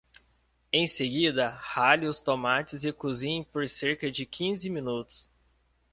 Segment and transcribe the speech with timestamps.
[0.73, 5.29] Em seguida, rale os tomates e cozinhe por cerca de quinze minutos.